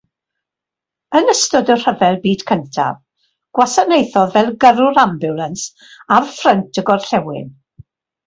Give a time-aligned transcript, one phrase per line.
[1.17, 2.95] Yn ystod y Rhyfel Byd Cyntaf,
[3.59, 5.67] gwasanaethodd fel gyrrwr ambiwlans
[6.19, 7.55] ar Ffrynt y Gorllewin.